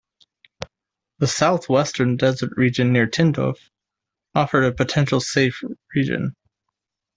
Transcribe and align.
The 1.19 1.27
south-western 1.27 2.17
desert 2.17 2.53
region 2.57 2.91
near 2.91 3.05
Tindouf 3.05 3.59
offered 4.33 4.63
a 4.63 4.73
potential 4.73 5.19
safe 5.19 5.61
region. 5.93 6.35